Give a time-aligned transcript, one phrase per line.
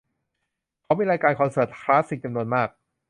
[0.83, 2.69] เขามีรายการคอนเสิร์ตคลาสสิกจำนวนมาก